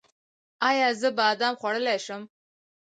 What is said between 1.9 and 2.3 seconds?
شم؟